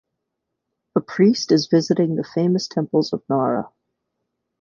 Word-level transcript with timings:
A 0.95 0.99
priest 0.99 1.51
is 1.51 1.67
visiting 1.67 2.15
the 2.15 2.23
famous 2.23 2.67
temples 2.67 3.13
of 3.13 3.21
Nara. 3.29 3.71